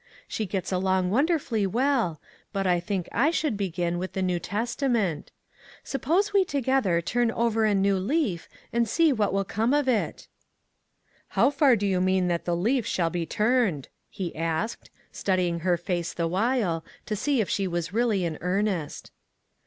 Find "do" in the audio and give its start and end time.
11.75-11.85